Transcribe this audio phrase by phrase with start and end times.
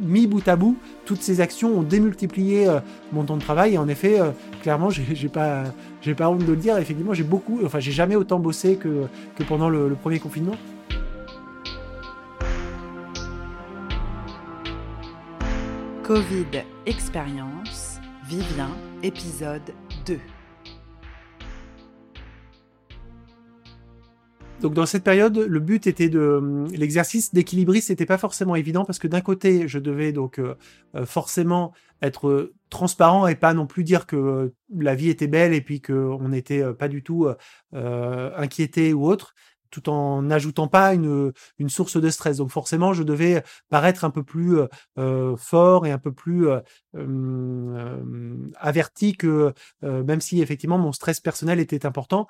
[0.00, 2.68] mis bout à bout, toutes ces actions ont démultiplié
[3.12, 3.74] mon temps de travail.
[3.74, 4.18] Et en effet,
[4.62, 5.64] clairement, j'ai pas,
[6.00, 6.78] j'ai pas honte de le dire.
[6.78, 9.06] Effectivement, j'ai beaucoup, enfin, j'ai jamais autant bossé que,
[9.36, 10.56] que pendant le premier confinement.
[16.08, 18.70] Covid Expérience, Vivien,
[19.02, 19.74] épisode
[20.06, 20.18] 2.
[24.60, 28.98] Donc dans cette période, le but était de l'exercice d'équilibriste, n'était pas forcément évident parce
[28.98, 30.56] que d'un côté, je devais donc euh,
[30.96, 31.72] euh, forcément
[32.02, 36.28] être transparent et pas non plus dire que la vie était belle et puis qu'on
[36.28, 37.28] n'était pas du tout
[37.74, 39.34] euh, inquiété ou autre
[39.70, 42.38] tout en n'ajoutant pas une, une source de stress.
[42.38, 44.58] Donc forcément, je devais paraître un peu plus
[44.98, 46.48] euh, fort et un peu plus
[46.96, 52.26] euh, averti que même si effectivement mon stress personnel était important.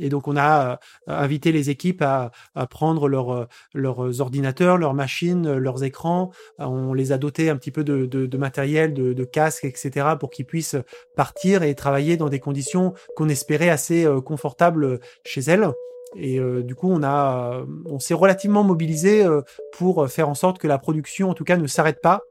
[0.00, 5.56] et donc on a invité les équipes à, à prendre leur, leurs ordinateurs, leurs machines,
[5.56, 6.30] leurs écrans.
[6.58, 10.14] On les a dotés un petit peu de, de, de matériel, de, de casques, etc.
[10.18, 10.76] pour qu'ils puissent
[11.16, 15.70] partir et travailler dans des conditions qu'on espérait assez confortables chez elles.
[16.16, 20.58] Et euh, du coup, on a, on s'est relativement mobilisé euh, pour faire en sorte
[20.58, 22.22] que la production, en tout cas, ne s'arrête pas.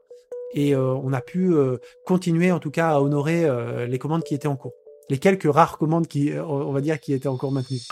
[0.52, 1.54] Et euh, on a pu
[2.04, 3.46] continuer, en tout cas, à honorer
[3.86, 4.74] les commandes qui étaient en cours.
[5.08, 7.82] Les quelques rares commandes qui, on va dire, qui étaient encore maintenues.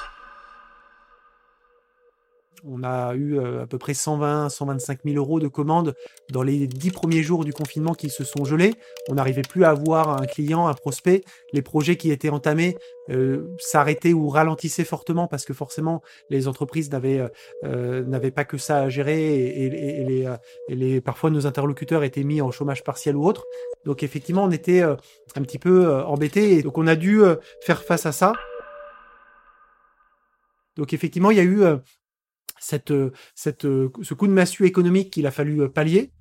[2.65, 5.95] On a eu euh, à peu près 120, 125 000 euros de commandes
[6.31, 8.75] dans les dix premiers jours du confinement qui se sont gelés.
[9.09, 11.23] On n'arrivait plus à avoir un client, un prospect.
[11.53, 12.77] Les projets qui étaient entamés
[13.11, 17.23] euh, s'arrêtaient ou ralentissaient fortement parce que forcément les entreprises n'avaient
[17.65, 19.47] euh, pas que ça à gérer
[20.69, 23.45] et, parfois nos interlocuteurs étaient mis en chômage partiel ou autre.
[23.85, 24.97] Donc effectivement on était un
[25.43, 27.23] petit peu embêtés et donc on a dû
[27.63, 28.33] faire face à ça.
[30.77, 31.65] Donc effectivement, il y a eu
[32.61, 36.13] cette, euh, cette, euh, ce coup de massue économique qu'il a fallu euh, pallier.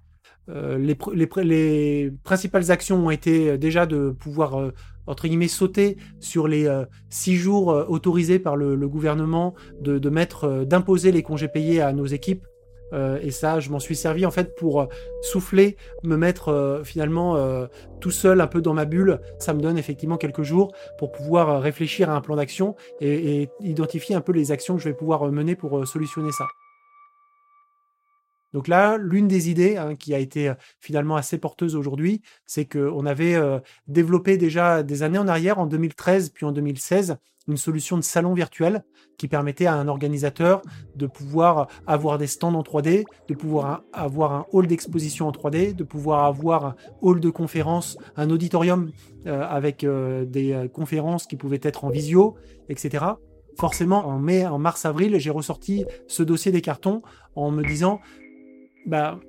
[0.48, 4.72] les, les, les, principales actions ont été déjà de pouvoir
[5.06, 6.66] entre guillemets sauter sur les
[7.10, 11.92] six jours autorisés par le, le gouvernement de, de mettre d'imposer les congés payés à
[11.92, 12.46] nos équipes
[12.94, 14.86] euh, et ça, je m'en suis servi en fait pour euh,
[15.22, 17.38] souffler, me mettre euh, finalement
[18.00, 19.20] tout seul un peu dans ma bulle.
[19.40, 24.16] Ça me donne effectivement quelques jours pour pouvoir réfléchir à un plan d'action et, identifier
[24.16, 26.46] un peu les actions que je vais pouvoir mener pour solutionner ça.
[28.54, 33.06] Donc là, l'une des idées hein, qui a été finalement assez porteuse aujourd'hui, c'est qu'on
[33.06, 33.36] avait
[33.88, 38.34] développé déjà des années en arrière, en 2013 puis en 2016, une solution de salon
[38.34, 38.84] virtuel
[39.18, 40.62] qui permettait à un organisateur
[40.96, 45.74] de pouvoir avoir des stands en 3D, de pouvoir avoir un hall d'exposition en 3D,
[45.74, 48.92] de pouvoir avoir un hall de conférence, un auditorium
[49.26, 52.36] euh, avec euh, des euh, conférences qui pouvaient être en visio,
[52.70, 53.06] etc.
[53.58, 57.02] Forcément, en mai, en mars-avril, j'ai ressorti ce dossier des cartons
[57.36, 58.00] en me disant,
[58.88, 59.20] bah,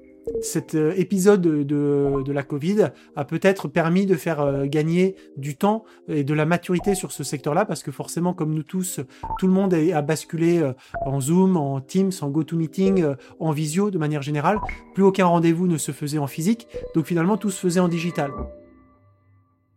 [0.41, 5.85] cet euh, épisode de, la Covid a peut-être permis de faire euh, gagner du temps
[6.09, 9.01] et de la maturité sur ce secteur-là, parce que forcément, comme nous tous,
[9.39, 10.73] tout le monde a basculé euh,
[11.05, 14.59] en Zoom, en Teams, en GoToMeeting, en visio de manière générale.
[14.95, 18.31] Plus aucun rendez-vous ne se faisait en physique, donc finalement tout se faisait en digital.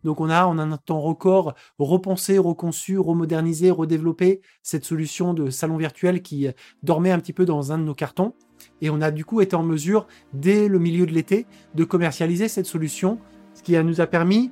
[0.04, 5.76] Donc on a en un temps record repensé, reconçu, remodernisé, redéveloppé cette solution de salon
[5.76, 6.48] virtuel qui
[6.82, 8.34] dormait un petit peu dans un de nos cartons.
[8.80, 12.48] Et on a du coup été en mesure, dès le milieu de l'été, de commercialiser
[12.48, 13.18] cette solution,
[13.54, 14.50] ce qui nous a permis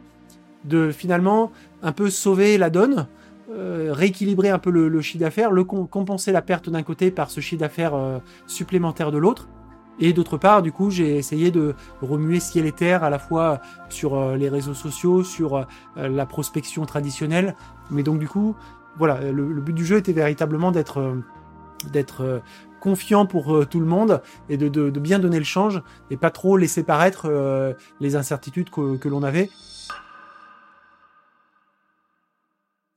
[0.65, 1.51] de finalement
[1.83, 3.07] un peu sauver la donne,
[3.51, 7.41] euh, rééquilibrer un peu le, chiffre d'affaires, le compenser la perte d'un côté par ce
[7.41, 9.49] chiffre d'affaires euh, supplémentaire de l'autre.
[9.99, 13.61] Et d'autre part, du coup, j'ai essayé de remuer ciel et terre à la fois
[13.89, 15.67] sur euh, les réseaux sociaux, sur
[15.97, 17.57] la prospection traditionnelle.
[17.91, 18.55] Mais donc, du coup,
[18.97, 21.17] voilà, le, but du jeu était véritablement d'être
[21.87, 22.43] d'être
[22.81, 26.57] confiant pour euh, tout le monde et de, bien donner le change et pas trop
[26.57, 29.51] laisser paraître euh, les incertitudes que, l'on avait.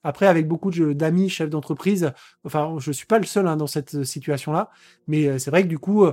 [0.03, 2.11] Après, avec beaucoup d'amis chefs d'entreprise,
[2.43, 4.69] enfin, je suis pas le seul hein, dans cette situation-là,
[5.07, 6.05] mais euh, c'est vrai que du coup,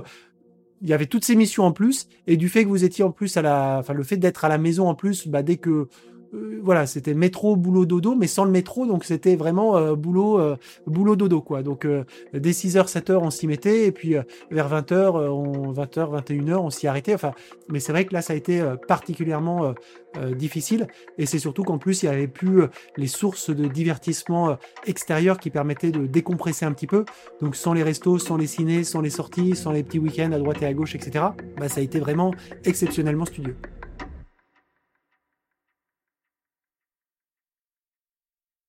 [0.81, 3.11] il y avait toutes ces missions en plus, et du fait que vous étiez en
[3.11, 5.89] plus à la, enfin, le fait d'être à la maison en plus, bah, dès que
[6.33, 10.39] euh, voilà, c'était métro, boulot, dodo, mais sans le métro, donc c'était vraiment euh, boulot,
[10.39, 10.55] euh,
[10.87, 11.63] boulot, dodo, quoi.
[11.63, 11.87] Donc
[12.33, 14.15] dès 6h, 7h, on s'y mettait, et puis
[14.49, 17.13] vers 20h, on, 20h, 21h, on s'y arrêtait.
[17.13, 17.33] Enfin,
[17.69, 19.73] mais c'est vrai que là, ça a été particulièrement
[20.35, 20.87] difficile,
[21.17, 22.63] et c'est surtout qu'en plus, il y avait plus
[22.97, 27.05] les sources de divertissement extérieurs qui permettaient de décompresser un petit peu.
[27.41, 30.37] Donc sans les restos, sans les cinés, sans les sorties, sans les petits week-ends à
[30.37, 31.25] droite et à gauche, etc.
[31.57, 32.33] Bah, ça a été vraiment
[32.65, 33.55] exceptionnellement studieux.